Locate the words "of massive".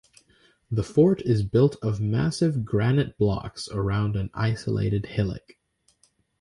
1.83-2.65